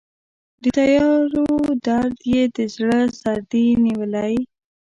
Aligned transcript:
د 0.61 0.63
تیارو 0.77 1.49
درد 1.85 2.15
یې 2.31 2.43
د 2.55 2.57
زړه 2.75 2.99
سردې 3.19 3.67
نیولی 3.85 4.35